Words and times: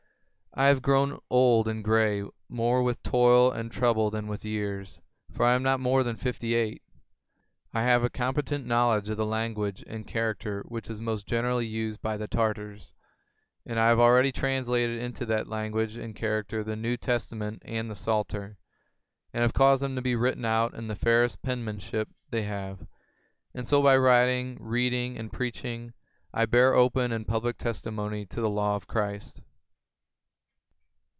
I 0.53 0.65
have 0.65 0.79
myself 0.79 0.83
grown 0.83 1.19
old 1.29 1.67
and 1.69 1.81
gray, 1.81 2.25
more 2.49 2.83
with 2.83 3.01
toil 3.03 3.53
and 3.53 3.71
trouble 3.71 4.11
than 4.11 4.27
with 4.27 4.43
years, 4.43 5.01
for 5.31 5.45
I 5.45 5.53
am 5.53 5.63
not 5.63 5.79
more 5.79 6.03
than 6.03 6.17
fifty 6.17 6.55
eight. 6.55 6.81
I 7.73 7.83
have 7.83 8.01
got 8.01 8.05
a 8.07 8.09
competent 8.09 8.65
knowledge 8.65 9.07
of 9.07 9.15
the 9.15 9.25
lan 9.25 9.53
guage 9.53 9.81
and 9.87 10.05
character 10.05 10.61
which 10.67 10.89
is 10.89 10.99
most 10.99 11.25
generally 11.25 11.65
used 11.67 12.01
by 12.01 12.17
the 12.17 12.27
Tartars. 12.27 12.93
And 13.65 13.79
I 13.79 13.87
have 13.87 13.97
already 14.01 14.33
translated 14.33 15.01
into 15.01 15.25
that 15.27 15.47
lan 15.47 15.71
guage 15.71 15.95
and 15.95 16.13
character 16.13 16.65
the 16.65 16.75
New 16.75 16.97
Testament 16.97 17.61
and 17.65 17.89
the 17.89 17.95
Psalter, 17.95 18.57
and 19.33 19.43
have 19.43 19.53
caused 19.53 19.81
them 19.81 19.95
to 19.95 20.01
be 20.01 20.17
written 20.17 20.43
out 20.43 20.73
in 20.73 20.89
the 20.89 20.97
fairest 20.97 21.41
penmanship 21.41 22.09
they 22.29 22.43
have; 22.43 22.85
and 23.53 23.65
so 23.65 23.81
by 23.81 23.95
writing, 23.95 24.57
read 24.59 24.91
ing, 24.93 25.17
and 25.17 25.31
preaching 25.31 25.93
I 26.33 26.45
bear 26.45 26.73
open 26.73 27.13
and 27.13 27.25
public 27.25 27.55
testimony 27.55 28.25
to 28.25 28.41
the 28.41 28.49
Law 28.49 28.75
of 28.75 28.85
Christ. 28.85 29.43